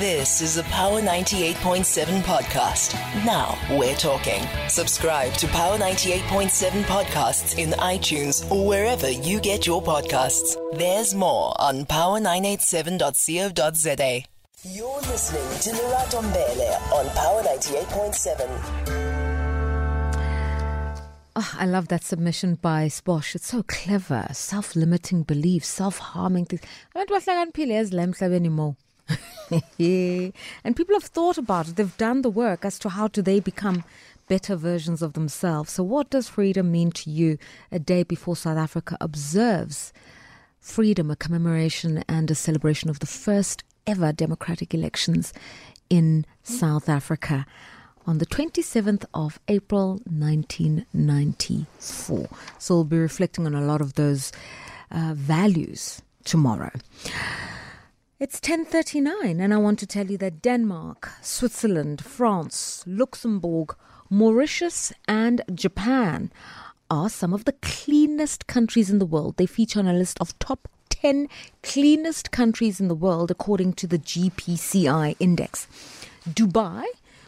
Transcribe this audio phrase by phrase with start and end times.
[0.00, 2.94] This is a Power 98.7 podcast.
[3.24, 4.42] Now we're talking.
[4.68, 10.56] Subscribe to Power 98.7 podcasts in iTunes or wherever you get your podcasts.
[10.76, 14.24] There's more on power987.co.za.
[14.64, 18.48] You're listening to Lerato Mbele on Power 98.7.
[21.36, 23.36] Oh, ah, I love that submission by Sposh.
[23.36, 24.26] It's so clever.
[24.32, 26.62] Self-limiting beliefs, self-harming things.
[26.96, 28.76] Abantu bahlakaniphile ezila emhlabeni mo.
[29.78, 31.76] and people have thought about it.
[31.76, 33.84] They've done the work as to how do they become
[34.28, 35.72] better versions of themselves.
[35.72, 37.38] So what does freedom mean to you
[37.70, 39.92] a day before South Africa observes
[40.60, 45.32] freedom, a commemoration and a celebration of the first ever democratic elections
[45.90, 47.44] in South Africa?
[48.06, 52.28] on the 27th of April 1994.
[52.58, 54.30] So we'll be reflecting on a lot of those
[54.90, 56.70] uh, values tomorrow.
[58.24, 63.76] It's 10:39 and I want to tell you that Denmark, Switzerland, France, Luxembourg,
[64.08, 66.32] Mauritius and Japan
[66.90, 69.36] are some of the cleanest countries in the world.
[69.36, 71.28] They feature on a list of top 10
[71.62, 75.66] cleanest countries in the world according to the GPCI index.
[76.26, 76.86] Dubai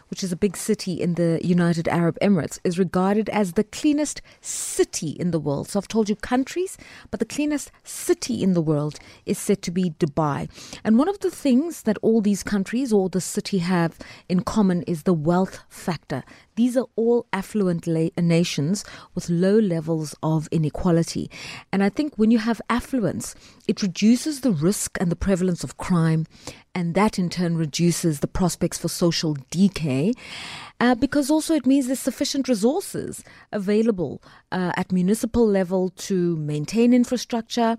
[0.09, 4.21] which is a big city in the United Arab Emirates, is regarded as the cleanest
[4.41, 5.69] city in the world.
[5.69, 6.77] So I've told you countries,
[7.11, 10.49] but the cleanest city in the world is said to be Dubai.
[10.83, 13.97] And one of the things that all these countries or the city have
[14.29, 16.23] in common is the wealth factor.
[16.55, 21.29] These are all affluent la- nations with low levels of inequality.
[21.71, 23.35] And I think when you have affluence,
[23.67, 26.25] it reduces the risk and the prevalence of crime,
[26.77, 30.13] and that in turn reduces the prospects for social decay.
[30.79, 36.93] Uh, because also it means there's sufficient resources available uh, at municipal level to maintain
[36.93, 37.77] infrastructure,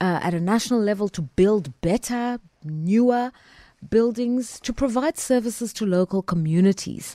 [0.00, 3.30] uh, at a national level to build better, newer
[3.90, 7.14] buildings, to provide services to local communities.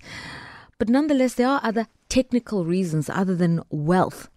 [0.77, 4.29] But nonetheless, there are other technical reasons other than wealth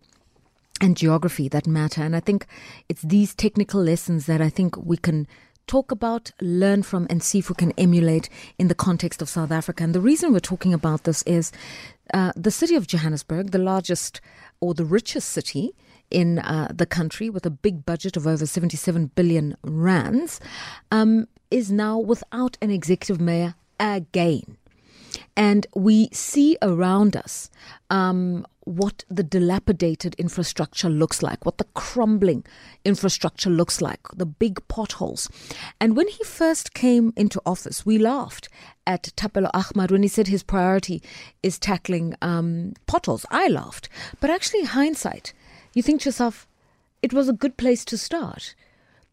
[0.80, 2.02] and geography that matter.
[2.02, 2.46] And I think
[2.89, 5.27] it's these technical lessons that I think we can
[5.67, 8.29] talk about, learn from, and see if we can emulate
[8.59, 9.85] in the context of South Africa.
[9.85, 11.53] And the reason we're talking about this is
[12.15, 14.21] uh, the city of Johannesburg, the largest
[14.61, 15.75] or the richest city
[16.11, 20.41] in uh, the country with a big budget of over 77 billion rands,
[20.91, 24.57] um, is now without an executive mayor again.
[25.37, 27.51] And we see around us
[27.91, 32.45] um, what the dilapidated infrastructure looks like, what the crumbling
[32.85, 35.31] infrastructure looks like, the big potholes.
[35.81, 38.49] And when he first came into office, we laughed
[38.85, 41.01] at Thapelo Amad when he said his priority
[41.45, 43.25] is tackling um, potholes.
[43.31, 43.89] I laughed.
[44.21, 45.33] But actually, hindsight,
[45.73, 46.48] you think to yourself,
[47.03, 48.57] it was a good place to start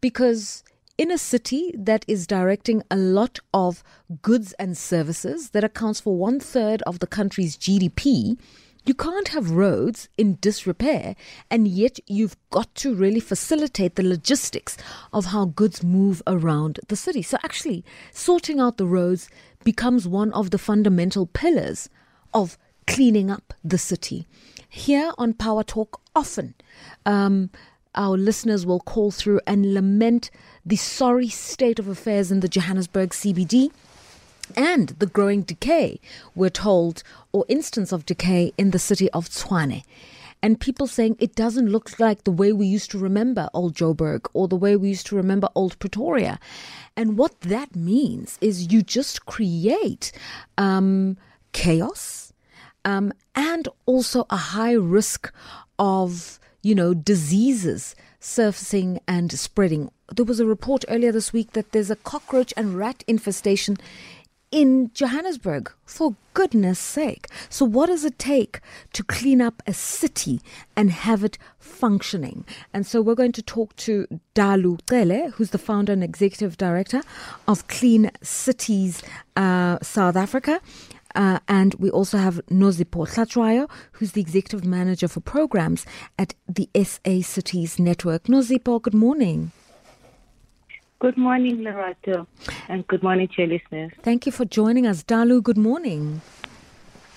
[0.00, 0.64] because
[0.98, 3.84] in a city that is directing a lot of
[4.20, 8.36] goods and services that accounts for one third of the country's GDP,
[8.84, 11.16] you can't have roads in disrepair,
[11.50, 14.76] and yet you've got to really facilitate the logistics
[15.12, 17.22] of how goods move around the city.
[17.22, 19.28] So, actually, sorting out the roads
[19.64, 21.88] becomes one of the fundamental pillars
[22.34, 24.26] of cleaning up the city.
[24.68, 26.54] Here on Power Talk, often
[27.06, 27.50] um,
[27.94, 30.30] our listeners will call through and lament
[30.66, 33.70] the sorry state of affairs in the Johannesburg CBD
[34.56, 36.00] and the growing decay,
[36.34, 39.84] we're told, or instance of decay in the city of Tshwane.
[40.42, 44.26] And people saying it doesn't look like the way we used to remember old Joburg
[44.34, 46.38] or the way we used to remember old Pretoria.
[46.96, 50.12] And what that means is you just create
[50.58, 51.16] um,
[51.52, 52.34] chaos
[52.84, 55.32] um, and also a high risk
[55.78, 59.90] of you know, diseases surfacing and spreading.
[60.10, 63.76] There was a report earlier this week that there's a cockroach and rat infestation
[64.54, 67.26] in Johannesburg, for goodness sake.
[67.48, 68.60] So, what does it take
[68.92, 70.40] to clean up a city
[70.76, 72.44] and have it functioning?
[72.72, 74.06] And so, we're going to talk to
[74.36, 77.02] Dalu Cele, who's the founder and executive director
[77.48, 79.02] of Clean Cities
[79.34, 80.60] uh, South Africa.
[81.16, 85.84] Uh, and we also have Nosipho Hlatshwayo, who's the executive manager for programs
[86.16, 88.24] at the SA Cities Network.
[88.24, 89.50] Nosipho, good morning.
[91.00, 92.26] Good morning, Lerato,
[92.68, 93.92] and good morning to your listeners.
[94.02, 95.02] Thank you for joining us.
[95.02, 96.22] Dalu, good morning.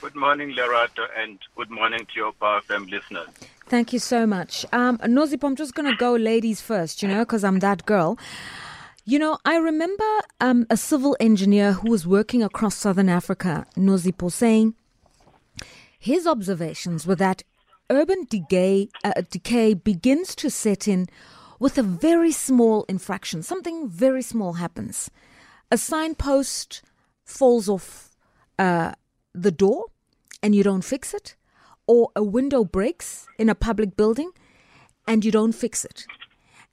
[0.02, 3.28] Good morning, Lerato, and good morning to your Power FM listeners.
[3.68, 4.66] Thank you so much.
[4.74, 8.18] Um, Nosipho, I'm just going to go ladies first, you know, because I'm that girl.
[9.06, 10.04] You know, I remember
[10.42, 14.76] um, a civil engineer who was working across southern Africa, Nosipho, saying
[15.98, 17.44] his observations were that
[17.90, 21.08] urban decay, uh, decay begins to set in
[21.60, 23.44] with a very small infraction.
[23.44, 25.10] Something very small happens.
[25.72, 26.82] a signpost
[27.26, 28.10] falls off
[28.58, 28.94] uh,
[29.34, 29.86] the door
[30.42, 31.36] and you don't fix it,
[31.88, 34.32] or a window breaks in a public building
[35.08, 36.06] and you don't fix it.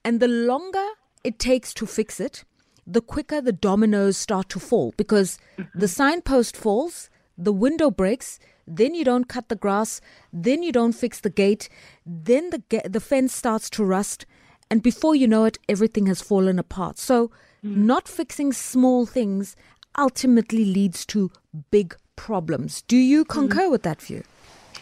[0.05, 0.87] And the longer
[1.23, 2.45] it takes to fix it,
[2.87, 5.39] the quicker the dominoes start to fall because
[5.75, 7.09] the signpost falls,
[7.39, 10.01] the window breaks, then you don't cut the grass,
[10.33, 11.69] then you don't fix the gate,
[12.05, 14.27] then the ga- the fence starts to rust,
[14.71, 16.99] and before you know it, everything has fallen apart.
[16.99, 17.31] So,
[17.63, 19.57] not fixing small things
[19.99, 21.31] ultimately leads to
[21.71, 22.83] big problems.
[22.83, 24.23] Do you concur with that view?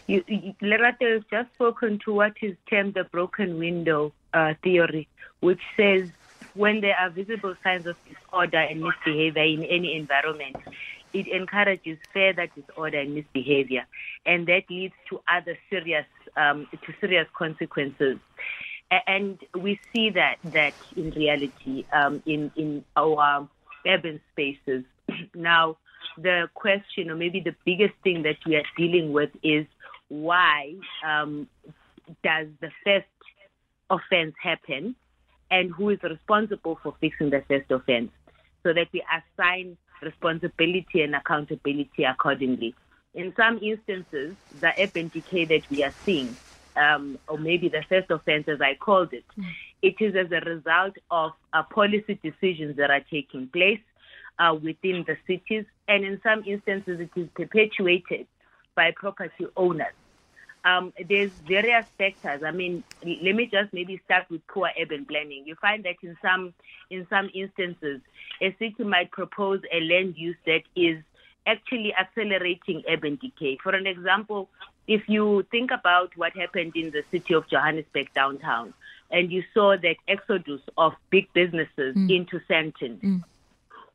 [0.07, 5.09] You, you, Lerato has just spoken to what is termed the broken window uh, theory,
[5.41, 6.11] which says
[6.55, 10.57] when there are visible signs of disorder and misbehavior in any environment,
[11.13, 13.85] it encourages further disorder and misbehavior,
[14.27, 16.07] and that leads to other serious
[16.37, 18.19] um, to serious consequences.
[19.07, 23.49] And we see that that in reality um, in in our
[23.87, 24.85] urban spaces.
[25.35, 25.79] now,
[26.19, 29.67] the question, or maybe the biggest thing that we are dealing with, is
[30.09, 30.75] why
[31.07, 31.49] um,
[32.23, 33.07] does the first
[33.89, 34.95] offense happen,
[35.51, 38.11] and who is responsible for fixing the first offense,
[38.63, 42.75] so that we assign responsibility and accountability accordingly.
[43.15, 46.37] In some instances, the urban decay that we are seeing,
[46.77, 49.25] um, or maybe the first offense, as I called it,
[49.83, 53.81] it is as a result of uh, policy decisions that are taking place
[54.39, 58.27] uh, within the cities, and in some instances, it is perpetuated
[58.75, 59.93] by property owners.
[60.65, 62.43] Um, there's various factors.
[62.45, 65.43] I mean, let me just maybe start with poor urban planning.
[65.45, 66.55] You find that in some
[66.89, 68.01] in some instances,
[68.41, 71.03] a city might propose a land use that is
[71.47, 73.59] actually accelerating urban decay.
[73.61, 74.49] For an example,
[74.87, 78.75] if you think about what happened in the city of Johannesburg downtown,
[79.11, 82.15] and you saw that exodus of big businesses mm.
[82.15, 83.25] into Sandton, mm.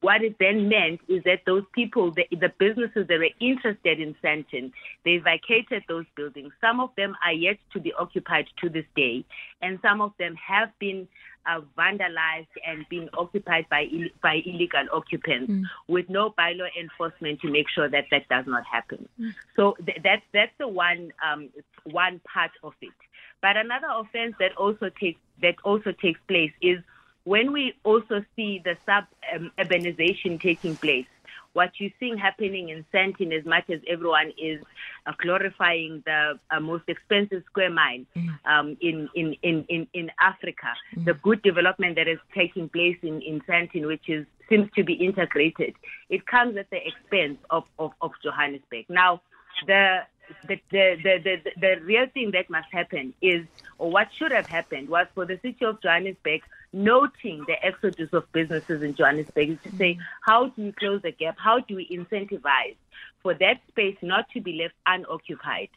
[0.01, 4.15] What it then meant is that those people, the, the businesses that were interested in
[4.23, 4.71] Sandton,
[5.03, 6.53] they vacated those buildings.
[6.61, 9.25] Some of them are yet to be occupied to this day,
[9.61, 11.07] and some of them have been
[11.47, 15.51] uh, vandalized and been occupied by Ill- by illegal occupants
[15.87, 19.07] with no bylaw enforcement to make sure that that does not happen.
[19.55, 21.49] So th- that's that's the one um,
[21.85, 22.93] one part of it.
[23.41, 26.79] But another offense that also takes that also takes place is
[27.27, 29.03] when we also see the sub
[29.33, 31.07] um, urbanization taking place,
[31.51, 34.61] what you're seeing happening in Sandton, as much as everyone is
[35.05, 38.03] uh, glorifying the uh, most expensive square mile
[38.45, 40.71] um, in, in, in, in, in Africa,
[41.03, 44.93] the good development that is taking place in, in Sandton, which is seems to be
[44.93, 45.73] integrated,
[46.09, 48.85] it comes at the expense of, of, of Johannesburg.
[48.87, 49.21] Now,
[49.65, 50.01] the
[50.47, 53.45] the, the, the, the, the real thing that must happen is,
[53.77, 56.41] or what should have happened, was for the city of Johannesburg
[56.73, 61.35] noting the exodus of businesses in Johannesburg to say, how do we close the gap?
[61.37, 62.75] How do we incentivize
[63.21, 65.69] for that space not to be left unoccupied?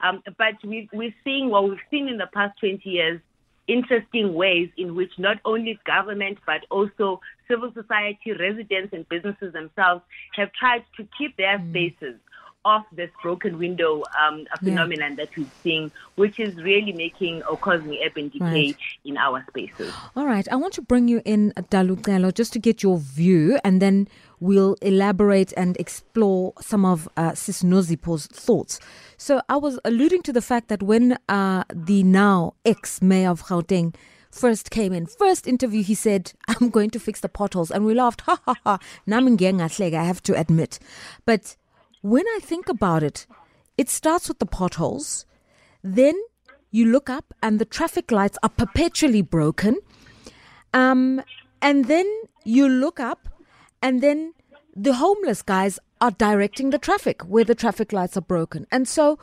[0.00, 3.20] Um, but we, we're seeing what we've seen in the past 20 years
[3.68, 10.02] interesting ways in which not only government but also civil society, residents, and businesses themselves
[10.34, 12.16] have tried to keep their spaces
[12.66, 17.56] off this broken window um, a phenomenon that we're seeing, which is really making or
[17.56, 18.76] causing urban decay Right.
[19.04, 19.92] in our spaces.
[20.16, 23.58] All right, I want to bring you in, Dalu Cele, just to get your view,
[23.64, 24.08] and then
[24.40, 28.80] we'll elaborate and explore some of uh, Sis Nosipho's thoughts.
[29.16, 33.94] So I was alluding to the fact that when uh, the now ex-mayor of Gauteng
[34.30, 37.70] first came in, first interview, he said, I'm going to fix the potholes.
[37.70, 40.78] And we laughed, ha ha ha, I have to admit.
[41.24, 41.56] But
[42.02, 43.26] when I think about it,
[43.76, 45.26] it starts with the potholes.
[45.82, 46.14] Then
[46.70, 49.78] you look up and the traffic lights are perpetually broken.
[50.74, 51.22] Um,
[51.62, 52.06] and then
[52.44, 53.28] you look up
[53.82, 54.34] and then
[54.74, 58.66] the homeless guys are directing the traffic where the traffic lights are broken.
[58.70, 59.18] And so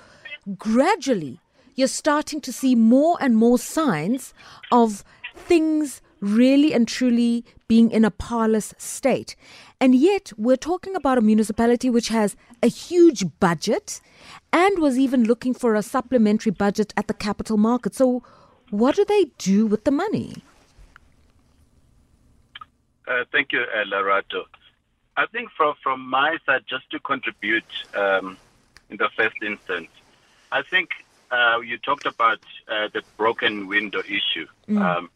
[0.57, 1.39] gradually
[1.75, 4.33] you're starting to see more and more signs
[4.71, 5.03] of
[5.35, 9.35] things really and truly being in a parlous state.
[9.79, 13.99] And yet, we're talking about a municipality which has a huge budget
[14.51, 17.93] and was even looking for a supplementary budget at the capital market.
[17.93, 18.23] So,
[18.69, 20.43] what do they do with the money?
[23.07, 24.45] Uh, thank you, uh, Lerato.
[25.17, 28.37] I think from from my side, just to contribute um,
[28.89, 29.89] in the first instance,
[30.51, 30.89] I think
[31.29, 34.47] uh, you talked about uh, the broken window issue.
[34.69, 35.09] Um,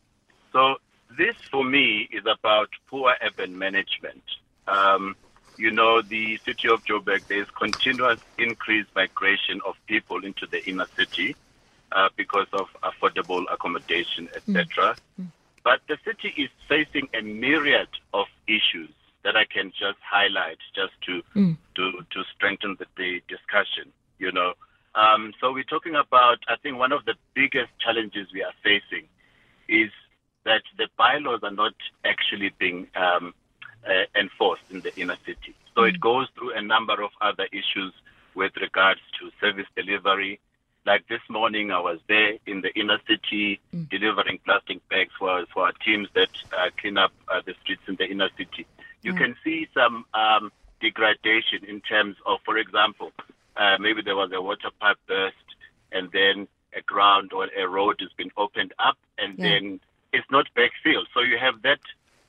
[0.52, 0.78] so
[1.18, 4.24] this, for me, is about poor urban management.
[4.68, 5.16] Um,
[5.58, 10.64] you know, the city of Joburg, there is continuous increased migration of people into the
[10.70, 11.36] inner city
[11.92, 14.98] uh, because of affordable accommodation, etc.
[15.64, 18.94] But the city is facing a myriad of issues
[19.24, 21.58] that I can just highlight just to Mm.
[21.76, 23.92] to to strengthen the, the discussion.
[24.20, 24.54] You know,
[24.96, 26.38] um, so we're talking about.
[26.48, 29.08] I think one of the biggest challenges we are facing
[29.68, 29.92] is
[30.48, 31.74] that the bylaws are not
[32.06, 33.34] actually being um,
[33.86, 35.54] uh, enforced in the inner city.
[35.76, 37.94] So it goes through a number of other issues
[38.34, 40.40] with regards to service delivery.
[40.86, 45.66] Like this morning, I was there in the inner city delivering plastic bags for, for
[45.68, 48.66] our teams that uh, clean up uh, the streets in the inner city.
[49.04, 50.52] You can see some um,
[50.82, 53.12] degradation in terms of, for example,
[53.58, 55.36] uh, maybe there was a water pipe burst
[55.92, 59.46] and then a ground or a road has been opened up and Yeah.
[59.50, 59.80] then
[60.14, 61.08] it's not backfilled.
[61.14, 61.80] So you have that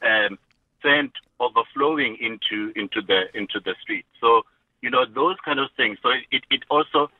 [0.03, 0.39] um,
[0.83, 4.07] sand overflowing into into the into the street.
[4.21, 4.43] So
[4.83, 5.99] you know those kind of things.
[6.03, 7.11] So it it also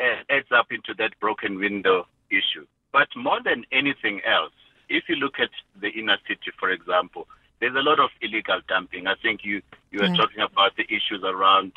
[0.00, 2.66] uh, adds up into that broken window issue.
[2.92, 4.52] But more than anything else,
[4.88, 7.26] if you look at the inner city, for example,
[7.60, 9.06] there's a lot of illegal dumping.
[9.06, 10.16] I think you you were Yeah.
[10.16, 11.72] talking about the issues around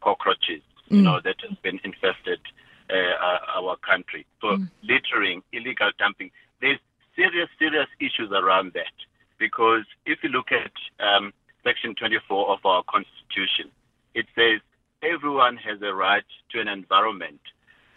[0.00, 2.40] cockroaches, you know, that has been infested
[2.90, 4.26] uh, our country.
[4.40, 6.30] So littering, illegal dumping.
[6.60, 6.78] There's
[7.16, 8.92] serious, serious issues around that
[9.38, 10.72] because if you look at
[11.04, 11.32] um,
[11.64, 13.70] Section 24 of our Constitution,
[14.14, 14.60] it says
[15.02, 17.40] everyone has a right to an environment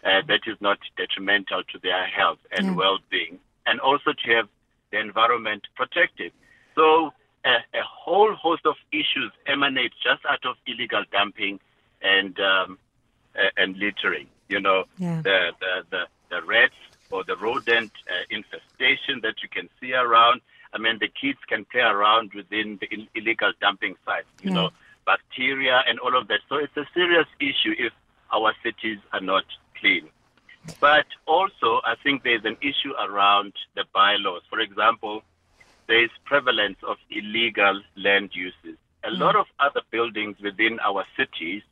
[0.04, 2.72] uh, that is not detrimental to their health and Yeah.
[2.72, 4.48] well-being, and also to have
[4.90, 6.32] the environment protected.
[6.74, 7.12] So
[7.44, 11.60] a, a whole host of issues emanate just out of illegal dumping
[12.02, 12.78] and um,
[13.36, 14.28] uh, and littering.
[14.48, 15.22] You know, Yeah.
[15.22, 16.74] the, the, the, the rats
[17.10, 20.40] or the rodent uh, infestation that you can see around.
[20.72, 24.56] I mean, the kids can play around within the Ill- illegal dumping sites, you Yeah.
[24.56, 24.70] know,
[25.06, 26.40] bacteria and all of that.
[26.48, 27.92] So it's a serious issue if
[28.32, 29.44] our cities are not
[29.78, 30.08] clean.
[30.80, 34.42] But also, I think there's an issue around the bylaws.
[34.50, 35.22] For example,
[35.86, 38.76] there is prevalence of illegal land uses.
[39.04, 41.62] A lot of other buildings within our cities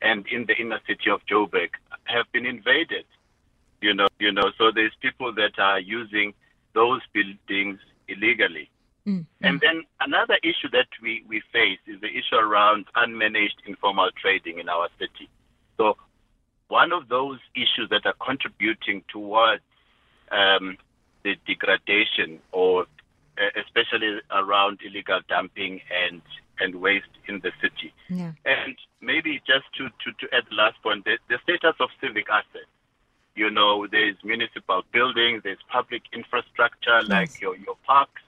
[0.00, 1.70] and in the inner city of Joburg
[2.04, 3.04] have been invaded.
[3.80, 6.34] You know, you know, so there's people that are using
[6.74, 8.70] those buildings illegally.
[9.40, 14.58] And then another issue that we, we face is the issue around unmanaged informal trading
[14.58, 15.30] in our city.
[15.78, 15.96] So
[16.68, 19.62] one of those issues that are contributing towards
[20.30, 20.76] um,
[21.24, 22.82] the degradation or
[23.38, 26.20] uh, especially around illegal dumping and,
[26.60, 27.94] and waste in the city.
[28.10, 28.32] Yeah.
[28.44, 32.28] And maybe just to, to, to add the last point, the, the status of civic
[32.28, 32.68] assets.
[33.38, 38.22] You know, there's municipal buildings, there's public infrastructure like your, your parks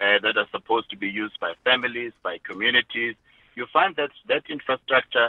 [0.00, 3.14] uh, that are supposed to be used by families, by communities.
[3.56, 5.26] You find that that infrastructure,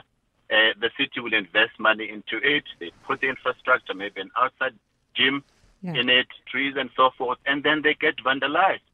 [0.51, 2.63] uh, the city will invest money into it.
[2.79, 4.75] They put the infrastructure, maybe an outside
[5.15, 5.43] gym
[5.81, 6.01] Yeah.
[6.01, 8.91] in it, trees and so forth, and then they get vandalized.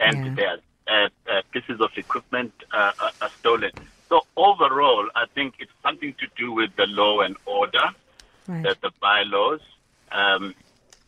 [0.00, 0.34] And Yeah.
[0.36, 3.70] their uh, uh, pieces of equipment uh, are, are stolen.
[4.08, 7.86] So overall, I think it's something to do with the law and order,
[8.46, 8.64] Right.
[8.64, 9.60] that the bylaws,
[10.12, 10.54] um,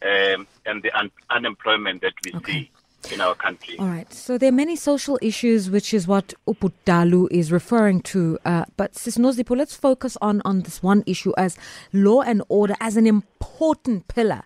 [0.03, 2.53] um, and the un- unemployment that we Okay.
[2.53, 3.79] see in our country.
[3.79, 4.13] All right.
[4.13, 8.39] So there are many social issues, which is what Uputalu is referring to.
[8.45, 11.57] Uh, but Sis Nosipho, let's focus on, on this one issue as
[11.93, 14.43] law and order as an important pillar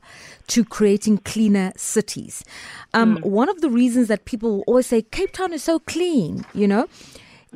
[0.49, 2.44] to creating cleaner cities.
[2.92, 6.68] Um, One of the reasons that people always say Cape Town is so clean, you
[6.68, 6.88] know,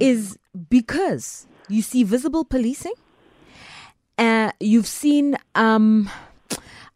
[0.01, 0.39] is
[0.71, 2.95] because you see visible policing.
[4.19, 6.09] Uh, you've seen, um,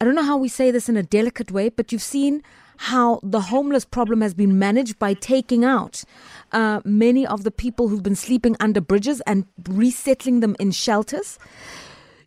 [0.00, 2.42] I don't know how we say this in a delicate way, but you've seen
[2.78, 6.04] how the homeless problem has been managed by taking out
[6.52, 11.38] uh, many of the people who've been sleeping under bridges and resettling them in shelters.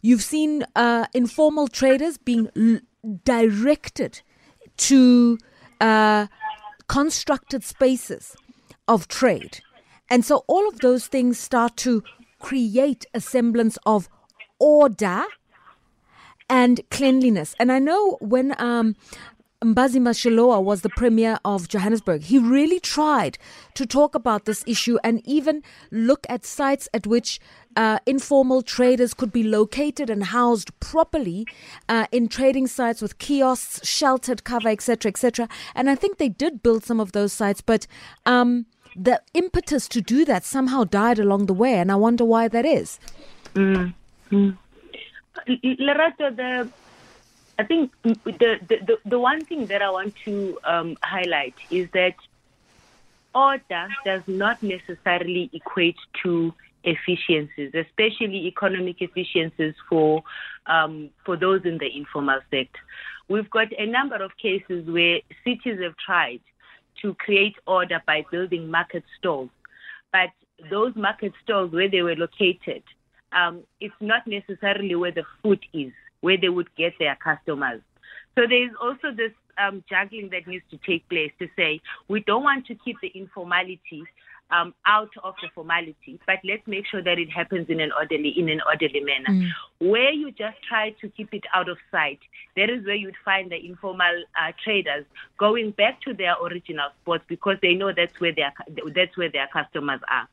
[0.03, 2.81] You've seen uh, informal traders being l-
[3.25, 4.21] directed
[4.77, 5.39] to
[5.81, 6.27] uh,
[6.87, 8.35] constructed spaces
[8.87, 9.61] of trade.
[10.11, 12.03] And so all of those things start to
[12.37, 14.09] create a semblance of
[14.59, 15.23] order
[16.49, 17.55] and cleanliness.
[17.59, 18.95] And I know when um,
[19.63, 23.37] Mbhazima Shilowa was the premier of Johannesburg, he really tried
[23.75, 27.39] to talk about this issue and even look at sites at which
[27.77, 31.47] uh, informal traders could be located and housed properly
[31.87, 35.47] uh, in trading sites with kiosks, sheltered cover, etc., etc.
[35.75, 37.87] And I think they did build some of those sites, but
[38.25, 42.47] um, the impetus to do that somehow died along the way, and I wonder why
[42.49, 42.99] that is.
[45.47, 46.69] Lerato, the
[47.59, 51.89] I think the, the the the one thing that I want to um, highlight is
[51.93, 52.15] that
[53.35, 60.23] order does not necessarily equate to efficiencies, especially economic efficiencies for
[60.65, 62.79] um, for those in the informal sector.
[63.27, 66.41] We've got a number of cases where cities have tried
[67.01, 69.49] to create order by building market stalls,
[70.11, 70.29] but
[70.69, 72.83] those market stalls where they were located,
[73.35, 77.81] um, it's not necessarily where the food is, where they would get their customers.
[78.35, 82.21] So there is also this um, juggling that needs to take place to say we
[82.21, 84.03] don't want to keep the informality
[84.51, 88.33] um, out of the formality, but let's make sure that it happens in an orderly
[88.37, 89.29] in an orderly manner.
[89.29, 89.49] Mm.
[89.79, 92.19] Where you just try to keep it out of sight,
[92.55, 95.05] that is where you'd find the informal uh, traders
[95.39, 98.53] going back to their original spots because they know that's where their
[98.93, 100.27] that's where their customers are.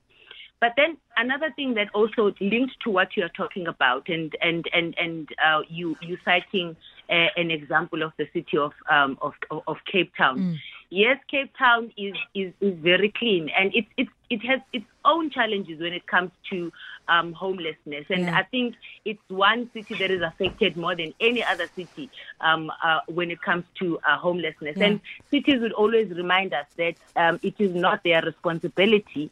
[0.60, 4.66] But then another thing that also linked to what you are talking about, and and
[4.72, 6.76] and and uh, you you citing
[7.08, 9.32] uh, an example of the city of um, of,
[9.66, 10.38] of Cape Town.
[10.38, 10.58] Mm.
[10.90, 15.30] Yes, Cape Town is, is is very clean, and it it it has its own
[15.30, 16.70] challenges when it comes to
[17.08, 18.04] um, homelessness.
[18.10, 18.38] And Yeah.
[18.38, 18.74] I think
[19.04, 23.40] it's one city that is affected more than any other city um, uh, when it
[23.40, 24.76] comes to uh, homelessness.
[24.76, 24.86] Yeah.
[24.86, 25.00] And
[25.30, 29.30] cities would always remind us that um, it is not their responsibility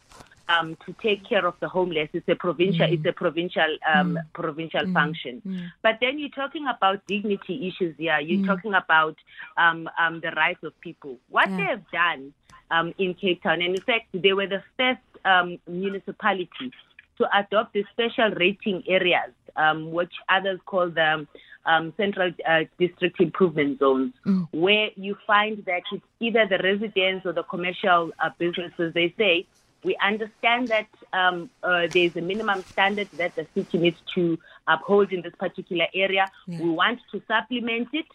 [0.49, 2.09] um, to take care of the homeless.
[2.13, 5.43] It's a provincial, it's a provincial, um, provincial function.
[5.83, 8.19] But then you're talking about dignity issues here.
[8.21, 9.17] You're talking about
[9.57, 11.19] um, um, the rights of people.
[11.29, 11.57] What Yeah.
[11.57, 12.33] they have done
[12.71, 16.73] um, in Cape Town, and in fact, they were the first um, municipality
[17.19, 21.27] to adopt the special rating areas, um, which others call the
[21.67, 24.15] um, Central uh, District Improvement Zones,
[24.53, 28.95] where you find that it's either the residents or the commercial uh, businesses.
[28.95, 29.47] They say
[29.85, 35.13] we understand that um, uh, there's a minimum standard that the city needs to uphold
[35.13, 36.31] in this particular area.
[36.47, 36.61] Yeah.
[36.61, 38.07] We want to supplement it,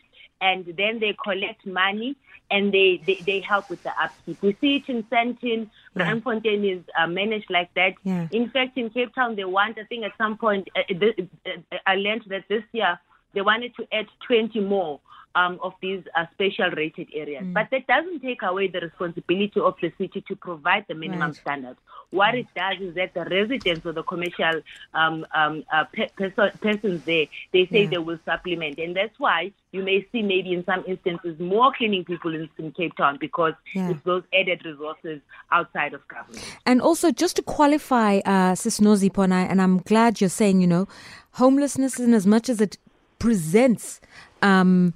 [0.42, 2.18] and then they collect money
[2.52, 4.42] and they, they, they help with the upkeep.
[4.42, 5.70] We see it in Sandton.
[5.96, 6.16] Yeah.
[6.44, 7.94] Is uh, managed like that.
[8.04, 8.28] Yeah.
[8.32, 11.78] In fact, in Cape Town, they want, I think at some point, uh, th- uh,
[11.88, 13.00] I learned that this year
[13.34, 15.00] they wanted to add 20 more
[15.36, 17.44] um, of these uh, special rated areas.
[17.44, 17.54] Mm.
[17.54, 21.36] But that doesn't take away the responsibility of the city to provide the minimum Right.
[21.36, 21.78] standard.
[22.12, 24.62] What it does is that the residents or the commercial
[24.94, 27.90] um, um, uh, pe- perso- persons there, they say Yeah.
[27.90, 28.78] they will supplement.
[28.78, 32.72] And that's why you may see maybe in some instances more cleaning people in, in
[32.72, 33.90] Cape Town because Yeah.
[33.90, 35.20] it's those added resources
[35.52, 36.46] outside of government.
[36.68, 40.62] And also, just to qualify, uh, Sis Nosipho, and, I, and I'm glad you're saying,
[40.62, 40.88] you know,
[41.32, 42.78] homelessness, in as much as it
[43.24, 44.02] presents
[44.42, 44.94] um,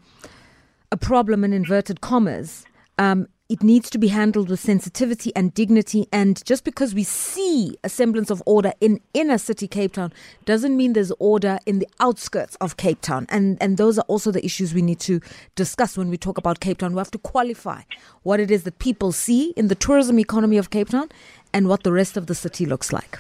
[0.91, 2.65] a problem in inverted commas,
[2.97, 6.09] um, it needs to be handled with sensitivity and dignity.
[6.11, 10.11] And just because we see a semblance of order in inner city Cape Town
[10.43, 13.27] doesn't mean there's order in the outskirts of Cape Town.
[13.29, 15.21] And and those are also the issues we need to
[15.55, 16.91] discuss when we talk about Cape Town.
[16.91, 17.83] We have to qualify
[18.23, 21.07] what it is that people see in the tourism economy of Cape Town
[21.53, 23.19] and what the rest of the city looks like.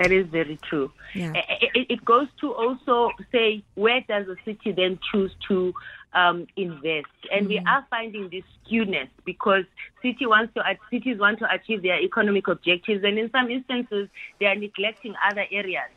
[0.00, 0.90] That is very true.
[1.14, 1.32] Yeah.
[1.36, 5.74] I- I- It goes to also say where does the city then choose to
[6.12, 9.64] um, invest, and we are finding this skewness because
[10.02, 10.60] city wants to
[10.90, 14.08] cities want to achieve their economic objectives, and in some instances
[14.40, 15.90] they are neglecting other areas.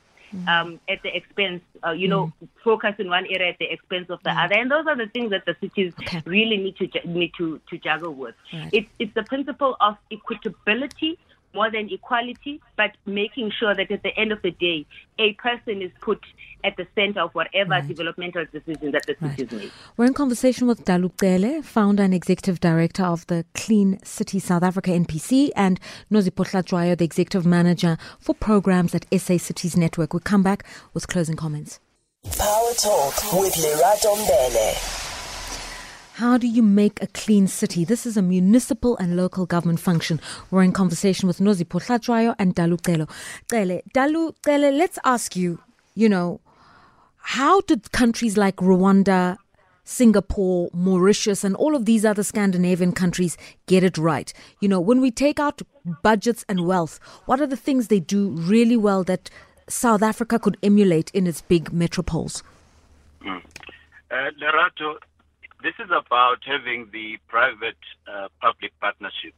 [0.47, 4.19] Um, at the expense, uh, you know, focus in one area at the expense of
[4.23, 6.21] the other, and those are the things that the cities Okay.
[6.25, 8.35] really need to need to, to juggle with.
[8.51, 8.69] Right.
[8.73, 11.17] It's it's the principle of equitability
[11.53, 14.85] more than equality, but making sure that at the end of the day,
[15.19, 16.19] a person is put
[16.63, 19.37] at the center of whatever developmental decision that the Right.
[19.37, 19.71] cities make.
[19.97, 24.63] We're in conversation with Dalu Cele, founder and executive director of the Clean City South
[24.63, 25.79] Africa NPC, and
[26.11, 30.13] Nosipho Hlatshwayo, the executive manager for programs at SA Cities Network.
[30.13, 30.63] We'll come back
[30.93, 31.79] with closing comments.
[32.37, 35.02] Power Talk with Lerato Mbele.
[36.17, 37.83] How do you make a clean city?
[37.83, 40.21] This is a municipal and local government function.
[40.51, 42.77] We're in conversation with Nosipho Hlatshwayo and Dalu.
[43.49, 45.59] Cele, Dalu Cele, let's ask you,
[45.95, 46.39] you know,
[47.17, 49.37] how did countries like Rwanda,
[49.85, 54.31] Singapore, Mauritius, and all of these other Scandinavian countries get it right?
[54.59, 55.63] You know, when we take out
[56.03, 59.31] budgets and wealth, what are the things they do really well that
[59.67, 62.43] South Africa could emulate in its big metropoles?
[63.25, 63.39] Uh,
[64.11, 64.97] Lerato,
[65.63, 69.33] this is about having the private uh, public partnership.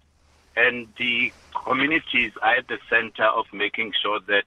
[0.58, 1.32] And the
[1.66, 4.46] communities are at the center of making sure that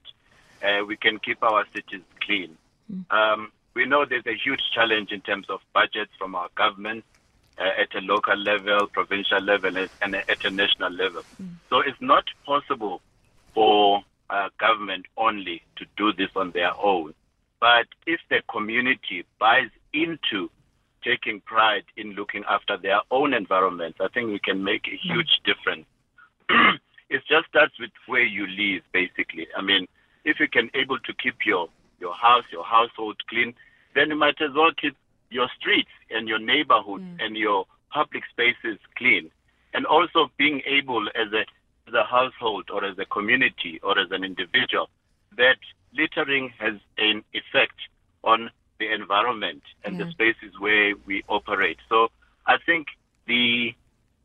[0.63, 2.57] uh, we can keep our cities clean.
[3.11, 7.05] Um, we know there's a huge challenge in terms of budgets from our government
[7.57, 11.21] uh, at a local level, provincial level, and at a national level.
[11.69, 13.01] So it's not possible
[13.53, 17.13] for uh, government only to do this on their own.
[17.59, 20.49] But if the community buys into
[21.03, 25.13] taking pride in looking after their own environment, I think we can make a hmm.
[25.13, 25.85] huge difference.
[27.09, 29.47] it just starts with where you live, basically.
[29.55, 29.87] I mean,
[30.25, 31.67] if you can able to keep your,
[31.99, 33.53] your house, your household clean,
[33.95, 34.95] then you might as well keep
[35.29, 37.19] your streets and your neighborhood hmm.
[37.19, 39.31] and your public spaces clean.
[39.73, 41.45] And also being able as a
[41.87, 44.89] as a household or as a community or as an individual
[45.37, 45.57] that
[45.93, 47.75] littering has an effect
[48.23, 50.05] on the environment and Yeah.
[50.05, 51.79] the spaces where we operate.
[51.89, 52.09] So
[52.45, 52.87] I think
[53.25, 53.75] the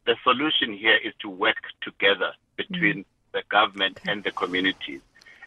[0.06, 3.04] the solution here is to work together between mm.
[3.32, 5.00] the government and the communities.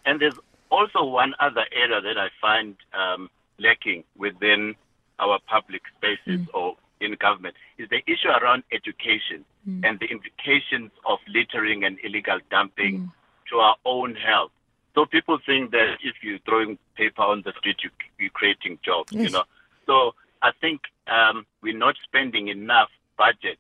[0.05, 0.39] And there's
[0.71, 4.75] also one other area that I find um, lacking within
[5.19, 6.53] our public spaces mm.
[6.55, 9.87] or in government is the issue around education mm.
[9.87, 13.11] and the implications of littering and illegal dumping
[13.49, 14.51] to our own health.
[14.97, 19.13] So people think that if you're throwing paper on the street, you, you're creating jobs,
[19.13, 19.43] you know.
[19.85, 23.59] So I think um, we're not spending enough budget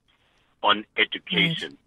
[0.63, 1.77] on education.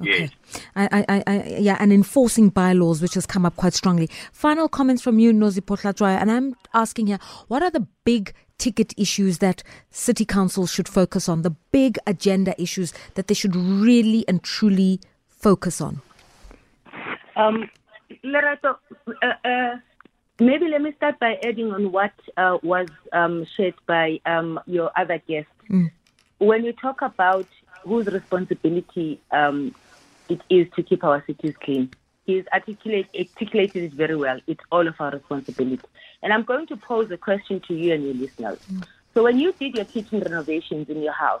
[0.00, 0.22] Okay.
[0.22, 0.30] Yes.
[0.74, 4.10] I, I, I, I, yeah, and enforcing bylaws, which has come up quite strongly.
[4.32, 8.94] Final comments from you, Nosipho Hlatshwayo, and I'm asking here, what are the big ticket
[8.96, 14.24] issues that city councils should focus on, the big agenda issues that they should really
[14.26, 16.00] and truly focus on?
[17.36, 17.70] Um,
[18.24, 18.76] Lerato,
[19.22, 19.76] uh, uh,
[20.38, 24.90] maybe let me start by adding on what uh, was um, shared by um, your
[24.96, 25.46] other guest.
[26.38, 27.48] When you talk about
[27.84, 29.74] whose responsibility um,
[30.28, 31.90] it is to keep our cities clean,
[32.24, 34.38] he's articulate, articulated it very well.
[34.46, 35.82] It's all of our responsibility.
[36.22, 38.58] And I'm going to pose a question to you and your listeners.
[39.14, 41.40] So when you did your kitchen renovations in your house,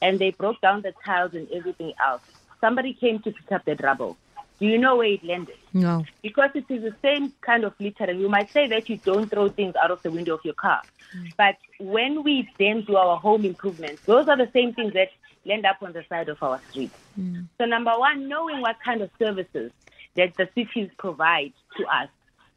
[0.00, 2.20] and they broke down the tiles and everything else,
[2.60, 4.16] somebody came to pick up the rubble.
[4.62, 5.56] Do you know where it landed?
[5.72, 6.04] No.
[6.22, 8.20] because it is the same kind of littering.
[8.20, 10.82] You might say that you don't throw things out of the window of your car,
[11.16, 11.32] mm.
[11.36, 15.08] but when we then do our home improvements, those are the same things that
[15.44, 16.92] land up on the side of our street.
[17.18, 17.48] Mm.
[17.58, 19.72] So, number one, knowing what kind of services
[20.14, 22.08] that the cities provide to us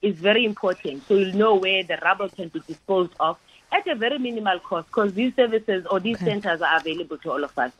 [0.03, 1.07] is very important.
[1.07, 3.39] So you'll know where the rubble can be disposed of
[3.71, 6.25] at a very minimal cost because these services or these Okay.
[6.25, 7.71] centers are available to all of us.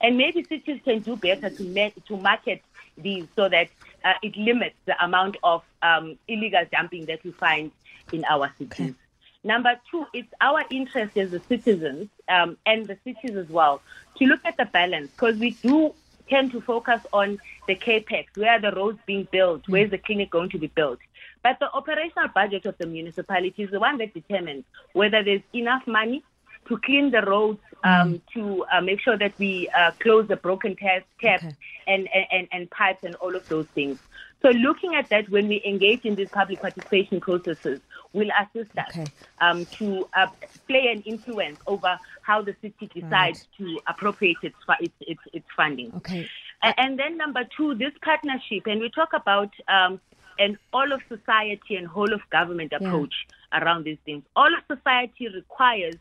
[0.00, 2.62] And maybe cities can do better to, ma- to market
[2.96, 3.68] these so that
[4.04, 7.70] uh, it limits the amount of um, illegal dumping that we find
[8.12, 8.94] in our cities.
[9.42, 13.82] Number two, it's our interest as the citizens um, and the cities as well
[14.16, 15.92] to look at the balance because we do
[16.28, 20.30] tend to focus on the capex, where are the roads being built, where's the clinic
[20.30, 20.98] going to be built.
[21.42, 25.86] But the operational budget of the municipality is the one that determines whether there's enough
[25.86, 26.22] money
[26.68, 30.74] to clean the roads, um, to uh, make sure that we uh, close the broken
[30.76, 31.56] taps, taps Okay.
[31.86, 33.98] and, and, and pipes and all of those things.
[34.42, 37.80] So looking at that when we engage in these public participation processes
[38.12, 39.04] will assist us Okay.
[39.40, 40.26] um, to uh,
[40.68, 45.92] play an influence over how the city decides to appropriate its, its, its, its funding.
[45.96, 46.28] Okay.
[46.62, 50.00] A- And then number two, this partnership, and we talk about um,
[50.38, 52.78] an all of society and whole of government Yeah.
[52.86, 53.14] approach
[53.52, 54.24] around these things.
[54.36, 55.94] All of society requires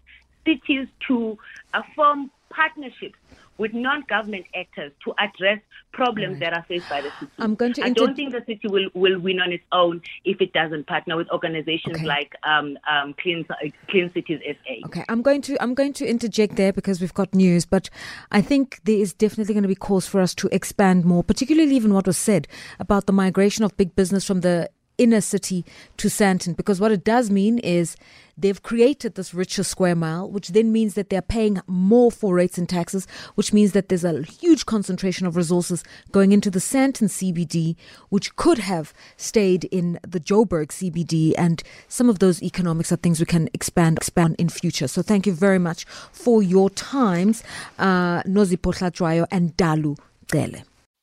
[0.46, 1.38] cities to
[1.74, 3.18] uh, form partnerships
[3.58, 5.60] with non-government actors to address
[5.92, 7.32] problems that are faced by the city.
[7.38, 10.42] I'm going to I don't think the city will, will win on its own if
[10.42, 12.06] it doesn't partner with organizations Okay.
[12.06, 13.56] like um, um, Clean, uh,
[13.90, 14.88] Clean Cities SA.
[14.88, 17.90] Okay, I'm going to I'm going to interject there because we've got news, but
[18.32, 21.76] I think there is definitely going to be cause for us to expand more, particularly
[21.76, 22.48] even what was said
[22.80, 25.66] about the migration of big business from the inner city
[25.98, 27.96] to Sandton, because what it does mean is
[28.38, 32.58] they've created this richer square mile, which then means that they're paying more for rates
[32.58, 37.10] and taxes, which means that there's a huge concentration of resources going into the Sandton
[37.10, 37.76] CBD,
[38.10, 43.20] which could have stayed in the Joburg CBD, and some of those economics are things
[43.20, 44.88] we can expand expand in future.
[44.88, 47.44] So thank you very much for your times,
[47.80, 49.98] uh, Nosipho Hlatshwayo and Dalu
[50.32, 50.64] Cele.